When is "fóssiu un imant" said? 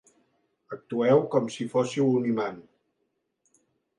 1.75-2.59